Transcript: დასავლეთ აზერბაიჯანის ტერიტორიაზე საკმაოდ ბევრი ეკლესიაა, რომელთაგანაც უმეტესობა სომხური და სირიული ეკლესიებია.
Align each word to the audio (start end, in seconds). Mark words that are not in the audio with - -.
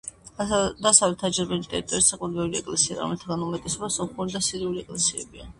დასავლეთ 0.85 1.25
აზერბაიჯანის 1.27 1.69
ტერიტორიაზე 1.73 2.07
საკმაოდ 2.07 2.33
ბევრი 2.39 2.61
ეკლესიაა, 2.63 3.03
რომელთაგანაც 3.05 3.47
უმეტესობა 3.51 3.93
სომხური 3.99 4.39
და 4.39 4.43
სირიული 4.49 4.87
ეკლესიებია. 4.87 5.49